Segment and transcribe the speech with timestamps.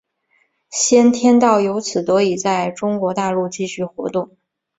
[0.71, 4.35] 先天道由此得以在中国大陆继续活动。